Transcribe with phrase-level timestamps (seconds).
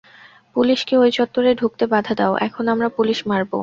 [0.55, 3.57] পুলিশকে ওই চত্বরে ঢুকতে বাধা দাও এখন আমরা পুলিশ মারবো?